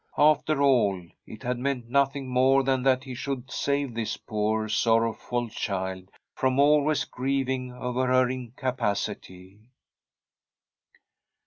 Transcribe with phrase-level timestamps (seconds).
[0.17, 4.67] After all, it had meant noth ing more than that he should save this poor
[4.67, 9.59] sor rowful child from always grieving over her inca pacity.